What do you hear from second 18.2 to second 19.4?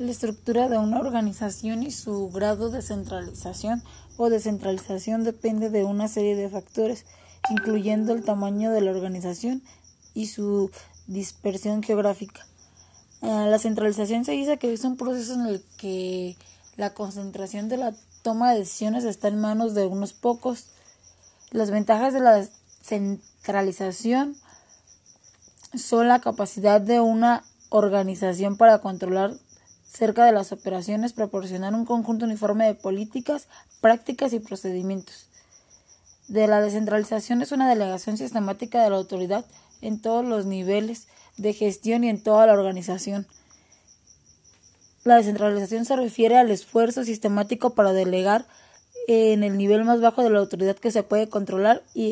toma de decisiones está en